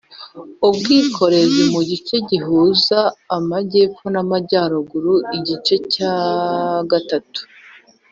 ubwikorezi 0.67 1.61
mu 1.73 1.81
gice 1.89 2.15
gihuza 2.29 2.99
amajyepfo 3.37 4.05
n 4.13 4.15
amajyaruguru 4.23 5.13
icyiciro 5.37 5.83
cya 5.93 6.13
gatatu 6.91 7.41